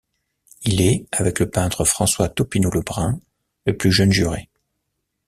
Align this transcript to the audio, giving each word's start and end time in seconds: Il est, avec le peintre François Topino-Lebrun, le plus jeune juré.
Il 0.63 0.81
est, 0.81 1.05
avec 1.11 1.37
le 1.37 1.47
peintre 1.47 1.85
François 1.85 2.27
Topino-Lebrun, 2.27 3.19
le 3.67 3.77
plus 3.77 3.91
jeune 3.91 4.11
juré. 4.11 4.49